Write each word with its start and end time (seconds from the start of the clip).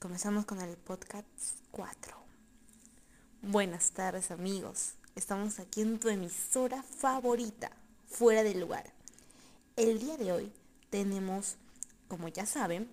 comenzamos 0.00 0.44
con 0.44 0.60
el 0.60 0.76
podcast 0.76 1.26
4. 1.70 2.16
Buenas 3.42 3.92
tardes 3.92 4.30
amigos, 4.30 4.94
estamos 5.14 5.58
aquí 5.58 5.80
en 5.80 5.98
tu 5.98 6.08
emisora 6.08 6.82
favorita, 6.82 7.70
fuera 8.06 8.42
del 8.42 8.60
lugar. 8.60 8.92
El 9.76 9.98
día 9.98 10.16
de 10.18 10.32
hoy 10.32 10.52
tenemos, 10.90 11.56
como 12.08 12.28
ya 12.28 12.44
saben, 12.44 12.90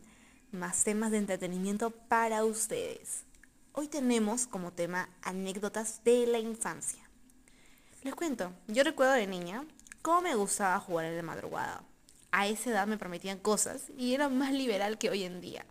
más 0.52 0.84
temas 0.84 1.12
de 1.12 1.18
entretenimiento 1.18 1.92
para 1.92 2.46
ustedes. 2.46 3.24
Hoy 3.74 3.88
tenemos 3.88 4.48
como 4.48 4.72
tema 4.72 5.10
anécdotas 5.24 6.04
de 6.06 6.26
la 6.28 6.40
infancia. 6.40 7.04
Les 8.04 8.16
cuento, 8.16 8.54
yo 8.68 8.84
recuerdo 8.84 9.14
de 9.14 9.28
niña 9.28 9.66
cómo 10.02 10.22
me 10.22 10.36
gustaba 10.36 10.80
jugar 10.80 11.06
en 11.06 11.18
la 11.18 11.24
madrugada. 11.24 11.84
A 12.32 12.48
esa 12.48 12.70
edad 12.70 12.88
me 12.88 12.98
permitían 12.98 13.40
cosas 13.40 13.84
y 13.98 14.14
era 14.14 14.30
más 14.30 14.54
liberal 14.54 14.98
que 14.98 15.10
hoy 15.10 15.24
en 15.24 15.42
día. 15.42 15.66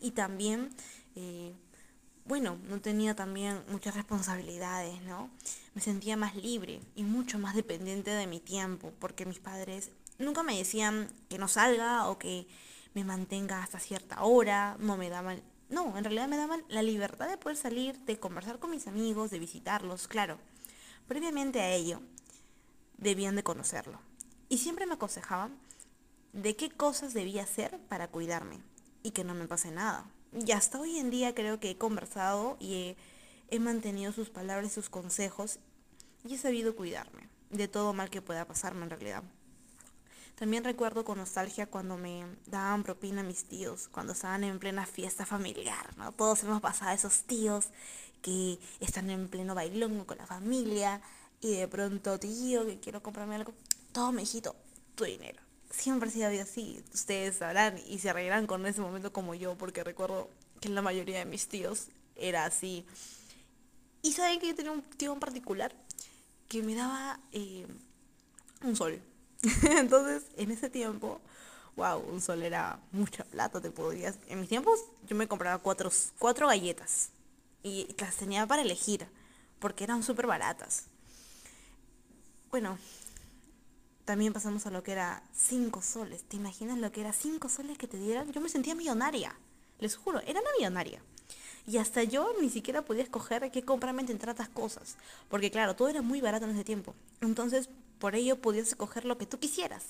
Y 0.00 0.12
también, 0.12 0.70
eh, 1.16 1.54
bueno, 2.24 2.58
no 2.68 2.80
tenía 2.80 3.14
también 3.14 3.62
muchas 3.68 3.94
responsabilidades, 3.94 5.00
¿no? 5.02 5.30
Me 5.74 5.80
sentía 5.80 6.16
más 6.16 6.34
libre 6.36 6.80
y 6.94 7.02
mucho 7.02 7.38
más 7.38 7.54
dependiente 7.54 8.10
de 8.10 8.26
mi 8.26 8.40
tiempo, 8.40 8.92
porque 8.98 9.26
mis 9.26 9.38
padres 9.38 9.90
nunca 10.18 10.42
me 10.42 10.56
decían 10.56 11.08
que 11.28 11.38
no 11.38 11.48
salga 11.48 12.08
o 12.08 12.18
que 12.18 12.46
me 12.94 13.04
mantenga 13.04 13.62
hasta 13.62 13.80
cierta 13.80 14.22
hora, 14.22 14.76
no 14.78 14.96
me 14.96 15.10
daban, 15.10 15.42
no, 15.68 15.98
en 15.98 16.04
realidad 16.04 16.28
me 16.28 16.36
daban 16.36 16.64
la 16.68 16.82
libertad 16.82 17.28
de 17.28 17.36
poder 17.36 17.56
salir, 17.56 17.98
de 18.00 18.18
conversar 18.18 18.58
con 18.58 18.70
mis 18.70 18.86
amigos, 18.86 19.30
de 19.30 19.38
visitarlos, 19.38 20.06
claro. 20.06 20.38
Previamente 21.08 21.60
a 21.60 21.72
ello, 21.72 22.00
debían 22.96 23.36
de 23.36 23.42
conocerlo. 23.42 24.00
Y 24.48 24.58
siempre 24.58 24.86
me 24.86 24.94
aconsejaban 24.94 25.58
de 26.32 26.56
qué 26.56 26.70
cosas 26.70 27.14
debía 27.14 27.42
hacer 27.42 27.78
para 27.88 28.08
cuidarme 28.08 28.60
y 29.04 29.12
que 29.12 29.22
no 29.22 29.34
me 29.34 29.46
pase 29.46 29.70
nada. 29.70 30.04
Y 30.32 30.50
hasta 30.50 30.80
hoy 30.80 30.98
en 30.98 31.10
día 31.10 31.32
creo 31.32 31.60
que 31.60 31.70
he 31.70 31.78
conversado 31.78 32.56
y 32.58 32.96
he, 33.50 33.58
mantenido 33.60 34.10
sus 34.10 34.30
palabras 34.30 34.72
y 34.72 34.74
sus 34.74 34.90
consejos 34.90 35.60
y 36.24 36.34
he 36.34 36.38
sabido 36.38 36.74
cuidarme 36.74 37.28
de 37.50 37.68
todo 37.68 37.92
mal 37.92 38.10
que 38.10 38.20
pueda 38.20 38.44
pasarme 38.44 38.82
en 38.82 38.90
realidad. 38.90 39.22
También 40.34 40.64
recuerdo 40.64 41.04
con 41.04 41.18
nostalgia 41.18 41.66
cuando 41.66 41.96
me 41.96 42.24
daban 42.46 42.82
propina 42.82 43.22
mis 43.22 43.44
tíos, 43.44 43.86
cuando 43.86 44.14
estaban 44.14 44.42
en 44.42 44.58
plena 44.58 44.86
fiesta 44.86 45.24
familiar, 45.24 45.96
¿no? 45.96 46.10
Todos 46.10 46.42
hemos 46.42 46.60
pasado 46.60 46.90
a 46.90 46.94
esos 46.94 47.22
tíos 47.22 47.66
que 48.20 48.58
están 48.80 49.10
en 49.10 49.28
pleno 49.28 49.54
bailón 49.54 50.04
con 50.04 50.18
la 50.18 50.26
familia 50.26 51.00
y 51.40 51.54
de 51.54 51.68
pronto, 51.68 52.18
tío, 52.18 52.66
que 52.66 52.80
quiero 52.80 53.00
comprarme 53.00 53.36
algo, 53.36 53.52
todo 53.92 54.18
hijito, 54.18 54.56
tu 54.96 55.04
dinero. 55.04 55.43
Siempre 55.76 56.08
ha 56.08 56.12
sido 56.12 56.42
así, 56.42 56.82
ustedes 56.94 57.36
sabrán 57.36 57.78
y 57.86 57.98
se 57.98 58.12
reirán 58.12 58.46
con 58.46 58.64
ese 58.64 58.80
momento 58.80 59.12
como 59.12 59.34
yo, 59.34 59.56
porque 59.56 59.82
recuerdo 59.82 60.30
que 60.60 60.68
la 60.68 60.82
mayoría 60.82 61.18
de 61.18 61.24
mis 61.24 61.48
tíos 61.48 61.88
era 62.16 62.44
así. 62.44 62.86
Y 64.02 64.12
saben 64.12 64.38
que 64.38 64.48
yo 64.48 64.54
tenía 64.54 64.72
un 64.72 64.82
tío 64.82 65.12
en 65.12 65.20
particular 65.20 65.74
que 66.48 66.62
me 66.62 66.74
daba 66.74 67.18
eh, 67.32 67.66
un 68.62 68.76
sol 68.76 69.00
Entonces, 69.78 70.24
en 70.36 70.50
ese 70.50 70.70
tiempo, 70.70 71.20
wow, 71.76 71.98
un 71.98 72.20
sol 72.20 72.42
era 72.42 72.78
mucha 72.92 73.24
plata, 73.24 73.60
te 73.60 73.70
podías. 73.70 74.18
En 74.28 74.40
mis 74.40 74.48
tiempos, 74.48 74.80
yo 75.06 75.16
me 75.16 75.28
compraba 75.28 75.58
cuatro, 75.58 75.90
cuatro 76.18 76.46
galletas 76.48 77.10
y 77.62 77.94
las 77.98 78.16
tenía 78.16 78.46
para 78.46 78.62
elegir, 78.62 79.06
porque 79.58 79.84
eran 79.84 80.02
súper 80.02 80.26
baratas. 80.26 80.84
Bueno, 82.50 82.78
también 84.04 84.32
pasamos 84.32 84.66
a 84.66 84.70
lo 84.70 84.82
que 84.82 84.92
era 84.92 85.22
cinco 85.32 85.82
soles. 85.82 86.24
¿Te 86.24 86.36
imaginas 86.36 86.78
lo 86.78 86.92
que 86.92 87.00
era 87.00 87.12
cinco 87.12 87.48
soles 87.48 87.78
que 87.78 87.88
te 87.88 87.98
dieran? 87.98 88.30
Yo 88.32 88.40
me 88.40 88.48
sentía 88.48 88.74
millonaria, 88.74 89.34
les 89.78 89.96
juro, 89.96 90.20
era 90.20 90.40
una 90.40 90.50
millonaria. 90.58 91.02
Y 91.66 91.78
hasta 91.78 92.02
yo 92.02 92.30
ni 92.40 92.50
siquiera 92.50 92.84
podía 92.84 93.02
escoger 93.02 93.50
qué 93.50 93.64
comprarme 93.64 94.02
entre 94.02 94.18
tantas 94.18 94.50
cosas. 94.50 94.96
Porque 95.30 95.50
claro, 95.50 95.74
todo 95.74 95.88
era 95.88 96.02
muy 96.02 96.20
barato 96.20 96.44
en 96.44 96.52
ese 96.52 96.64
tiempo. 96.64 96.94
Entonces 97.22 97.70
por 97.98 98.14
ello 98.14 98.36
podías 98.36 98.68
escoger 98.68 99.06
lo 99.06 99.16
que 99.16 99.26
tú 99.26 99.38
quisieras. 99.38 99.84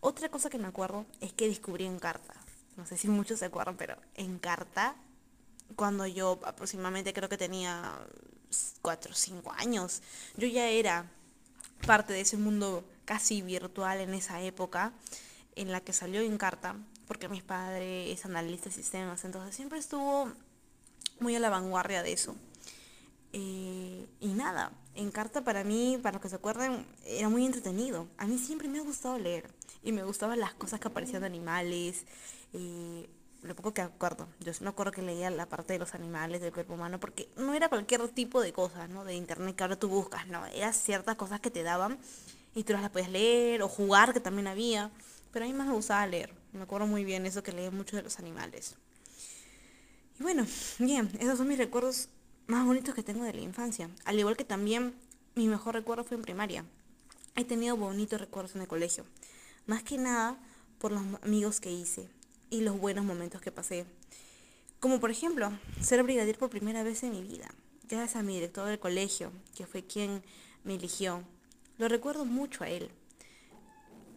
Otra 0.00 0.28
cosa 0.28 0.50
que 0.50 0.58
me 0.58 0.68
acuerdo 0.68 1.06
es 1.20 1.32
que 1.32 1.48
descubrí 1.48 1.86
en 1.86 1.98
carta. 1.98 2.34
No 2.76 2.86
sé 2.86 2.96
si 2.96 3.08
muchos 3.08 3.38
se 3.38 3.46
acuerdan, 3.46 3.76
pero 3.76 3.96
en 4.14 4.38
carta, 4.38 4.94
cuando 5.74 6.06
yo 6.06 6.38
aproximadamente 6.44 7.12
creo 7.12 7.28
que 7.28 7.38
tenía 7.38 7.98
4 8.82 9.12
o 9.12 9.14
5 9.14 9.52
años, 9.52 10.02
yo 10.36 10.46
ya 10.46 10.68
era 10.68 11.10
parte 11.86 12.12
de 12.12 12.20
ese 12.20 12.36
mundo 12.36 12.84
casi 13.08 13.40
virtual 13.40 14.02
en 14.02 14.12
esa 14.12 14.42
época 14.42 14.92
en 15.56 15.72
la 15.72 15.80
que 15.80 15.94
salió 15.94 16.20
en 16.20 16.36
carta, 16.36 16.76
porque 17.06 17.26
mi 17.30 17.40
padre 17.40 18.12
es 18.12 18.26
analista 18.26 18.68
de 18.68 18.74
sistemas, 18.74 19.24
entonces 19.24 19.56
siempre 19.56 19.78
estuvo 19.78 20.30
muy 21.18 21.34
a 21.34 21.40
la 21.40 21.48
vanguardia 21.48 22.02
de 22.02 22.12
eso. 22.12 22.36
Eh, 23.32 24.06
y 24.20 24.28
nada, 24.34 24.72
en 24.94 25.10
carta 25.10 25.42
para 25.42 25.64
mí, 25.64 25.98
para 26.02 26.16
los 26.16 26.22
que 26.22 26.28
se 26.28 26.36
acuerden, 26.36 26.86
era 27.06 27.30
muy 27.30 27.46
entretenido. 27.46 28.08
A 28.18 28.26
mí 28.26 28.36
siempre 28.36 28.68
me 28.68 28.78
ha 28.78 28.82
gustado 28.82 29.18
leer 29.18 29.48
y 29.82 29.92
me 29.92 30.02
gustaban 30.02 30.38
las 30.38 30.52
cosas 30.52 30.78
que 30.78 30.88
aparecían 30.88 31.22
de 31.22 31.28
animales. 31.28 32.04
Eh, 32.52 33.08
lo 33.42 33.56
poco 33.56 33.72
que 33.72 33.80
acuerdo, 33.80 34.28
yo 34.40 34.52
no 34.60 34.70
acuerdo 34.70 34.92
que 34.92 35.00
leía 35.00 35.30
la 35.30 35.46
parte 35.46 35.72
de 35.72 35.78
los 35.78 35.94
animales 35.94 36.42
del 36.42 36.52
cuerpo 36.52 36.74
humano 36.74 37.00
porque 37.00 37.30
no 37.36 37.54
era 37.54 37.70
cualquier 37.70 38.06
tipo 38.08 38.42
de 38.42 38.52
cosas, 38.52 38.90
¿no? 38.90 39.04
De 39.04 39.14
internet 39.14 39.56
que 39.56 39.62
ahora 39.62 39.78
tú 39.78 39.88
buscas, 39.88 40.26
no, 40.26 40.44
eran 40.46 40.74
ciertas 40.74 41.14
cosas 41.14 41.40
que 41.40 41.50
te 41.50 41.62
daban 41.62 41.98
y 42.58 42.64
tú 42.64 42.72
las 42.72 42.90
podías 42.90 43.08
leer 43.08 43.62
o 43.62 43.68
jugar 43.68 44.12
que 44.12 44.18
también 44.18 44.48
había, 44.48 44.90
pero 45.30 45.44
a 45.44 45.48
mí 45.48 45.54
más 45.54 45.68
me 45.68 45.74
gustaba 45.74 46.04
leer. 46.08 46.34
Me 46.52 46.62
acuerdo 46.62 46.88
muy 46.88 47.04
bien 47.04 47.24
eso 47.24 47.40
que 47.44 47.52
leía 47.52 47.70
mucho 47.70 47.94
de 47.94 48.02
los 48.02 48.18
animales. 48.18 48.74
Y 50.18 50.24
bueno, 50.24 50.44
bien, 50.80 51.08
esos 51.20 51.38
son 51.38 51.46
mis 51.46 51.56
recuerdos 51.56 52.08
más 52.48 52.66
bonitos 52.66 52.96
que 52.96 53.04
tengo 53.04 53.22
de 53.22 53.32
la 53.32 53.40
infancia. 53.40 53.88
Al 54.04 54.18
igual 54.18 54.36
que 54.36 54.42
también 54.42 54.92
mi 55.36 55.46
mejor 55.46 55.74
recuerdo 55.74 56.02
fue 56.02 56.16
en 56.16 56.24
primaria. 56.24 56.64
He 57.36 57.44
tenido 57.44 57.76
bonitos 57.76 58.20
recuerdos 58.20 58.56
en 58.56 58.62
el 58.62 58.66
colegio. 58.66 59.04
Más 59.66 59.84
que 59.84 59.96
nada 59.96 60.36
por 60.80 60.90
los 60.90 61.02
amigos 61.22 61.60
que 61.60 61.70
hice 61.70 62.08
y 62.50 62.62
los 62.62 62.76
buenos 62.80 63.04
momentos 63.04 63.40
que 63.40 63.52
pasé. 63.52 63.86
Como 64.80 64.98
por 64.98 65.12
ejemplo, 65.12 65.52
ser 65.80 66.02
brigadier 66.02 66.36
por 66.36 66.50
primera 66.50 66.82
vez 66.82 67.04
en 67.04 67.12
mi 67.12 67.22
vida. 67.22 67.48
Gracias 67.88 68.16
a 68.16 68.24
mi 68.24 68.34
director 68.34 68.66
del 68.66 68.80
colegio, 68.80 69.30
que 69.54 69.64
fue 69.64 69.86
quien 69.86 70.24
me 70.64 70.74
eligió. 70.74 71.22
Lo 71.78 71.88
recuerdo 71.88 72.24
mucho 72.24 72.64
a 72.64 72.68
él. 72.68 72.90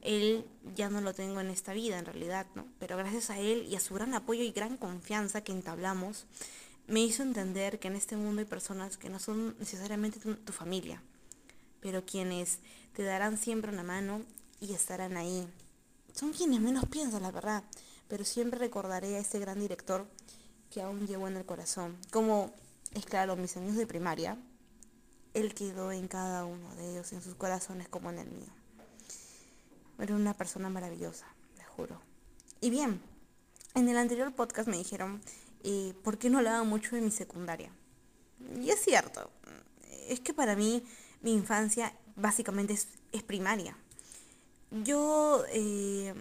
Él 0.02 0.46
ya 0.76 0.90
no 0.90 1.00
lo 1.00 1.14
tengo 1.14 1.42
en 1.42 1.50
esta 1.50 1.74
vida 1.74 2.00
en 2.00 2.06
realidad, 2.06 2.48
¿no? 2.56 2.66
Pero 2.80 2.98
gracias 2.98 3.30
a 3.30 3.40
él 3.40 3.68
y 3.70 3.76
a 3.76 3.80
su 3.80 3.94
gran 3.94 4.16
apoyo 4.16 4.44
y 4.44 4.52
gran 4.52 4.78
confianza 4.78 5.42
que 5.42 5.52
entablamos, 5.52 6.26
me 6.88 7.02
hizo 7.02 7.22
entender 7.22 7.80
que 7.80 7.88
en 7.88 7.96
este 7.96 8.18
mundo 8.18 8.42
hay 8.42 8.48
personas 8.48 8.98
que 8.98 9.10
no 9.10 9.20
son 9.20 9.56
necesariamente 9.60 10.20
tu, 10.20 10.54
familia, 10.54 11.04
pero 11.80 12.04
quienes 12.04 12.60
te 12.94 13.04
darán 13.04 13.38
siempre 13.38 13.72
una 13.72 13.84
mano 13.84 14.24
y 14.60 14.74
estarán 14.74 15.16
ahí. 15.16 15.48
Son 16.14 16.34
quienes 16.34 16.60
menos 16.60 16.86
piensan, 16.90 17.22
la 17.22 17.32
verdad, 17.32 17.64
pero 18.08 18.26
siempre 18.26 18.60
recordaré 18.60 19.16
a 19.16 19.20
ese 19.20 19.40
gran 19.40 19.60
director 19.60 20.08
que 20.72 20.82
aún 20.82 21.06
llevo 21.06 21.28
en 21.28 21.38
el 21.38 21.46
corazón. 21.46 21.96
Como 22.12 22.52
es 22.96 23.06
claro, 23.06 23.36
mis 23.36 23.56
años 23.56 23.76
de 23.76 23.86
primaria, 23.86 24.38
él 25.34 25.54
quedó 25.54 25.92
en 25.92 26.08
cada 26.08 26.46
uno 26.46 26.76
de 26.76 26.92
ellos, 26.92 27.12
en 27.14 27.22
sus 27.22 27.36
corazones 27.36 27.88
como 27.88 28.10
en 28.10 28.20
el 28.20 28.30
mío. 28.30 28.54
Era 30.00 30.16
una 30.16 30.34
persona 30.34 30.70
maravillosa, 30.70 31.28
te 31.56 31.64
juro. 31.64 32.02
Y 32.60 32.70
bien, 32.70 33.02
en 33.76 33.88
el 33.90 33.98
anterior 33.98 34.34
podcast 34.34 34.68
me 34.68 34.78
dijeron 34.78 35.22
eh, 35.64 35.94
¿por 36.04 36.18
qué 36.18 36.30
no 36.30 36.40
hablaba 36.40 36.64
mucho 36.64 36.96
de 36.96 37.02
mi 37.02 37.12
secundaria? 37.12 37.72
Y 38.60 38.72
es 38.72 38.82
cierto, 38.82 39.30
es 40.08 40.20
que 40.20 40.34
para 40.34 40.56
mí 40.56 40.84
mi 41.22 41.34
infancia 41.34 41.94
básicamente 42.16 42.74
es, 42.74 42.88
primaria. 43.24 43.78
Yo 44.72 45.44
eh, 45.50 46.14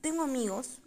tengo 0.00 0.22
amigos 0.22 0.78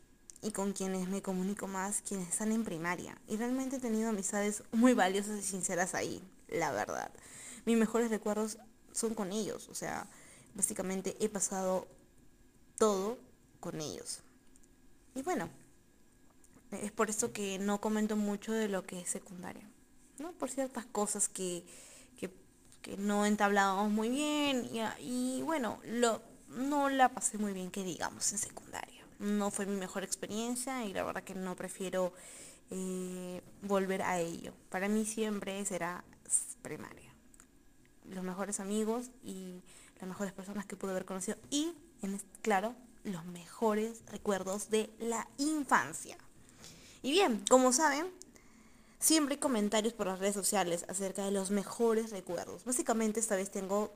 y 0.42 0.52
con 0.52 0.74
quienes 0.74 1.08
me 1.08 1.22
comunico 1.22 1.68
más, 1.68 2.02
quienes 2.02 2.30
están 2.30 2.52
en 2.52 2.64
primaria. 2.64 3.18
Y 3.28 3.38
realmente 3.38 3.76
he 3.76 3.80
tenido 3.80 4.10
amistades 4.10 4.64
muy 4.72 4.94
valiosas 4.94 5.40
y 5.40 5.44
sinceras 5.44 5.94
ahí, 5.94 6.24
la 6.54 6.72
verdad. 6.72 7.12
Mis 7.66 7.78
mejores 7.78 8.10
recuerdos 8.10 8.58
son 8.92 9.16
con 9.16 9.32
ellos, 9.32 9.68
o 9.70 9.76
sea, 9.76 10.08
básicamente 10.54 11.18
he 11.20 11.30
pasado 11.30 11.88
todo 12.78 13.18
con 13.60 13.82
ellos. 13.82 14.22
Y 15.16 15.22
bueno, 15.24 15.50
es 16.72 16.92
por 16.92 17.10
eso 17.10 17.32
que 17.32 17.60
no 17.60 17.80
comento 17.82 18.16
mucho 18.16 18.52
de 18.52 18.68
lo 18.68 18.86
que 18.86 19.02
es 19.02 19.10
secundaria, 19.10 19.68
¿no? 20.20 20.32
Por 20.34 20.50
ciertas 20.50 20.86
cosas 20.86 21.30
que, 21.30 21.66
no 22.98 23.26
entablábamos 23.26 23.90
muy 23.94 24.10
bien 24.10 24.70
y, 25.00 25.42
bueno, 25.44 25.80
lo, 25.86 26.22
no 26.50 26.90
la 26.90 27.08
pasé 27.08 27.38
muy 27.38 27.54
bien 27.54 27.72
que 27.72 27.82
digamos 27.82 28.30
en 28.34 28.38
secundaria. 28.38 29.06
No 29.20 29.52
fue 29.52 29.66
mi 29.66 29.78
mejor 29.78 30.04
experiencia 30.04 30.84
y 30.84 30.92
la 30.92 31.04
verdad 31.04 31.24
que 31.24 31.34
no 31.34 31.56
prefiero 31.56 32.12
eh, 32.72 33.42
volver 33.62 34.02
a 34.02 34.20
ello. 34.20 34.54
Para 34.70 34.90
mí 34.90 35.06
siempre 35.06 35.64
será 35.64 36.04
primaria. 36.62 37.14
Los 38.06 38.24
mejores 38.24 38.60
amigos 38.60 39.12
y 39.24 39.62
las 40.00 40.08
mejores 40.08 40.34
personas 40.34 40.66
que 40.66 40.76
pude 40.76 40.92
haber 40.92 41.06
conocido 41.06 41.38
y, 41.50 41.74
en, 42.02 42.20
claro, 42.42 42.76
los 43.04 43.26
mejores 43.26 44.04
recuerdos 44.08 44.70
de 44.70 44.94
la 45.00 45.28
infancia. 45.38 46.18
Y 47.02 47.12
bien, 47.12 47.44
como 47.50 47.74
saben, 47.74 48.08
siempre 49.00 49.36
hay 49.36 49.40
comentarios 49.40 49.94
por 49.94 50.08
las 50.08 50.20
redes 50.20 50.36
sociales 50.36 50.86
acerca 50.88 51.26
de 51.26 51.32
los 51.32 51.52
mejores 51.52 52.12
recuerdos. 52.12 52.64
Básicamente 52.64 53.20
esta 53.20 53.36
vez 53.36 53.52
tengo 53.52 53.94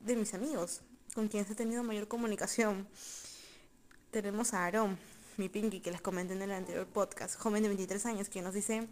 de 0.00 0.16
mis 0.16 0.32
amigos, 0.34 0.80
con 1.14 1.28
quienes 1.28 1.50
he 1.50 1.54
tenido 1.54 1.82
mayor 1.82 2.08
comunicación. 2.08 2.88
Tenemos 4.10 4.54
a 4.54 4.64
Aaron, 4.64 4.98
mi 5.36 5.48
Pinky, 5.48 5.80
que 5.80 5.90
les 5.90 6.00
comenté 6.00 6.34
en 6.34 6.42
el 6.42 6.52
anterior 6.52 6.86
podcast, 6.86 7.36
joven 7.36 7.62
de 7.62 7.68
23 7.68 8.06
años, 8.06 8.28
que 8.28 8.42
nos 8.42 8.54
dice 8.54 8.88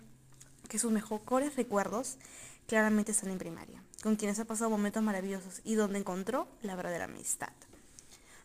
que 0.69 0.79
sus 0.79 0.93
mejores 0.93 1.57
recuerdos 1.57 2.19
claramente 2.69 3.13
están 3.13 3.31
en 3.31 3.39
primaria, 3.39 3.83
con 4.03 4.17
quienes 4.17 4.39
ha 4.39 4.45
pasado 4.45 4.69
momentos 4.69 5.03
maravillosos 5.03 5.63
y 5.65 5.75
donde 5.75 5.99
encontró 5.99 6.47
la 6.61 6.77
verdadera 6.77 7.07
amistad. 7.07 7.53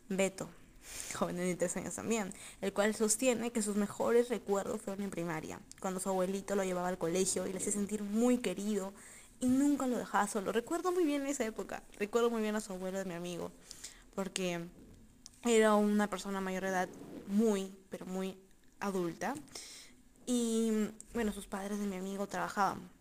Beto, 0.07 0.49
joven 1.13 1.35
de 1.35 1.43
23 1.43 1.77
años 1.77 1.95
también, 1.95 2.33
el 2.61 2.71
cual 2.71 2.95
sostiene 2.95 3.51
que 3.51 3.61
sus 3.61 3.75
mejores 3.75 4.29
recuerdos 4.29 4.81
fueron 4.81 5.03
en 5.03 5.09
primaria, 5.11 5.59
cuando 5.81 5.99
su 5.99 6.07
abuelito 6.07 6.55
lo 6.55 6.63
llevaba 6.63 6.87
al 6.87 6.97
colegio 6.97 7.45
y 7.45 7.51
le 7.51 7.57
hacía 7.57 7.73
sentir 7.73 8.01
muy 8.01 8.37
querido 8.37 8.93
y 9.41 9.47
nunca 9.47 9.87
lo 9.87 9.97
dejaba 9.97 10.25
solo. 10.27 10.53
Recuerdo 10.53 10.93
muy 10.93 11.03
bien 11.03 11.27
esa 11.27 11.45
época, 11.45 11.83
recuerdo 11.99 12.29
muy 12.29 12.41
bien 12.41 12.55
a 12.55 12.61
su 12.61 12.71
abuelo 12.71 12.99
de 12.99 13.05
mi 13.05 13.15
amigo, 13.15 13.51
porque 14.15 14.65
era 15.43 15.75
una 15.75 16.09
persona 16.09 16.39
mayor 16.39 16.63
de 16.63 16.69
edad 16.69 16.89
muy, 17.27 17.75
pero 17.89 18.05
muy 18.05 18.37
adulta. 18.79 19.33
Y 20.25 20.71
bueno, 21.13 21.33
sus 21.33 21.45
padres 21.45 21.79
de 21.79 21.87
mi 21.87 21.97
amigo 21.97 22.25
trabajaban. 22.25 22.92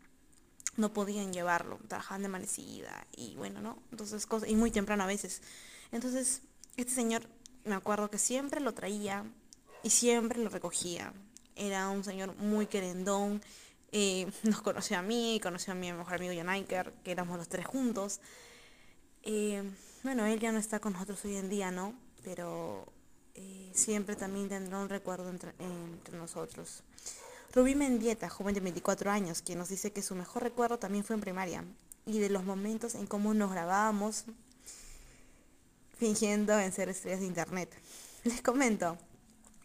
No 0.76 0.92
podían 0.92 1.32
llevarlo, 1.32 1.78
trabajaban 1.88 2.22
de 2.22 2.26
amanecida 2.26 3.06
y 3.14 3.34
bueno, 3.36 3.60
¿no? 3.60 3.78
Entonces, 3.90 4.26
cosas, 4.26 4.48
y 4.48 4.54
muy 4.54 4.70
temprano 4.70 5.04
a 5.04 5.06
veces. 5.06 5.42
Entonces, 5.90 6.42
este 6.76 6.92
señor, 6.92 7.22
me 7.64 7.74
acuerdo 7.74 8.10
que 8.10 8.18
siempre 8.18 8.60
lo 8.60 8.72
traía 8.72 9.24
y 9.82 9.90
siempre 9.90 10.42
lo 10.42 10.48
recogía. 10.48 11.12
Era 11.56 11.88
un 11.90 12.04
señor 12.04 12.34
muy 12.36 12.66
querendón. 12.66 13.42
Eh, 13.92 14.30
nos 14.44 14.62
conoció 14.62 14.98
a 14.98 15.02
mí, 15.02 15.38
conoció 15.42 15.72
a 15.72 15.76
mi 15.76 15.92
mejor 15.92 16.14
amigo 16.14 16.34
Janaiker, 16.34 16.92
que 17.04 17.12
éramos 17.12 17.36
los 17.36 17.48
tres 17.48 17.66
juntos. 17.66 18.20
Eh, 19.22 19.62
bueno, 20.02 20.26
él 20.26 20.40
ya 20.40 20.50
no 20.50 20.58
está 20.58 20.80
con 20.80 20.94
nosotros 20.94 21.24
hoy 21.24 21.36
en 21.36 21.48
día, 21.48 21.70
¿no? 21.70 21.94
Pero 22.24 22.86
eh, 23.34 23.70
siempre 23.74 24.16
también 24.16 24.48
tendrá 24.48 24.78
un 24.78 24.88
recuerdo 24.88 25.30
entre, 25.30 25.52
nosotros. 26.12 26.82
Rubí 27.54 27.74
Mendieta, 27.74 28.30
joven 28.30 28.54
de 28.54 28.60
24 28.60 29.10
años, 29.10 29.42
quien 29.42 29.58
nos 29.58 29.68
dice 29.68 29.92
que 29.92 30.00
su 30.00 30.14
mejor 30.14 30.42
recuerdo 30.42 30.78
también 30.78 31.04
fue 31.04 31.14
en 31.14 31.20
primaria 31.20 31.64
y 32.06 32.18
de 32.18 32.30
los 32.30 32.44
momentos 32.44 32.94
en 32.94 33.06
cómo 33.06 33.34
nos 33.34 33.50
grabábamos 33.50 34.24
fingiendo 35.98 36.58
en 36.58 36.72
ser 36.72 36.88
estrellas 36.88 37.20
de 37.20 37.26
internet. 37.26 37.70
Les 38.24 38.40
comento, 38.40 38.96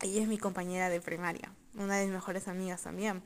ella 0.01 0.21
es 0.21 0.27
mi 0.27 0.37
compañera 0.37 0.89
de 0.89 0.99
primaria, 0.99 1.49
una 1.75 1.95
de 1.95 2.05
mis 2.05 2.13
mejores 2.13 2.49
amigas 2.49 2.81
también. 2.81 3.23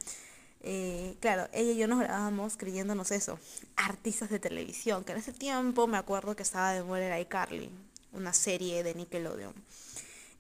Eh, 0.61 1.17
claro, 1.19 1.47
ella 1.53 1.71
y 1.71 1.77
yo 1.77 1.87
nos 1.87 1.99
grabábamos 1.99 2.55
creyéndonos 2.55 3.09
eso, 3.09 3.39
artistas 3.75 4.29
de 4.29 4.37
televisión, 4.37 5.03
que 5.03 5.13
en 5.13 5.17
ese 5.17 5.33
tiempo 5.33 5.87
me 5.87 5.97
acuerdo 5.97 6.35
que 6.35 6.43
estaba 6.43 6.71
de 6.71 6.83
moda 6.83 7.19
iCarly, 7.19 7.71
una 8.13 8.31
serie 8.31 8.83
de 8.83 8.93
Nickelodeon. 8.93 9.55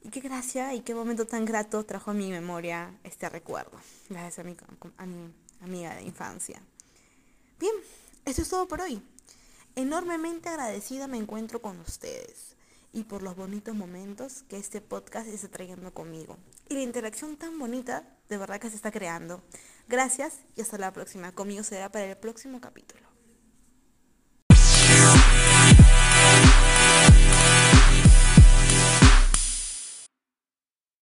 Y 0.03 0.09
qué 0.09 0.19
gracia 0.19 0.73
y 0.73 0.81
qué 0.81 0.95
momento 0.95 1.27
tan 1.27 1.45
grato 1.45 1.85
trajo 1.85 2.11
a 2.11 2.13
mi 2.13 2.31
memoria 2.31 2.97
este 3.03 3.29
recuerdo, 3.29 3.79
gracias 4.09 4.39
a 4.39 4.43
mi, 5.05 5.33
amiga 5.61 5.95
de 5.95 6.01
infancia. 6.01 6.59
Bien, 7.59 7.73
esto 8.25 8.41
es 8.41 8.49
todo 8.49 8.67
por 8.67 8.81
hoy. 8.81 9.01
Enormemente 9.75 10.49
agradecida 10.49 11.07
me 11.07 11.17
encuentro 11.17 11.61
con 11.61 11.79
ustedes 11.81 12.55
y 12.93 13.03
por 13.03 13.21
los 13.21 13.35
bonitos 13.35 13.75
momentos 13.75 14.43
que 14.49 14.57
este 14.57 14.81
podcast 14.81 15.27
está 15.27 15.49
trayendo 15.49 15.93
conmigo. 15.93 16.35
Y 16.67 16.73
la 16.73 16.81
interacción 16.81 17.37
tan 17.37 17.59
bonita 17.59 18.03
de 18.27 18.37
verdad 18.37 18.59
que 18.59 18.69
se 18.69 18.75
está 18.77 18.91
creando. 18.91 19.43
Gracias 19.87 20.39
y 20.55 20.61
hasta 20.61 20.79
la 20.79 20.91
próxima. 20.91 21.31
Conmigo 21.31 21.63
será 21.63 21.91
para 21.91 22.05
el 22.05 22.17
próximo 22.17 22.59
capítulo. 22.59 23.10